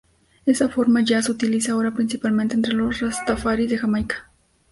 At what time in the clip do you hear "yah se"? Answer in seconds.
1.03-1.31